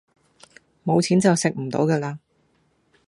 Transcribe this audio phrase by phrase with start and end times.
[0.83, 2.17] 冇錢就食唔到架喇